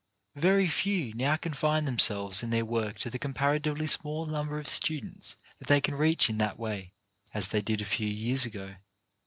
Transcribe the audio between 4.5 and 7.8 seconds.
of students that they can reach in that way, as they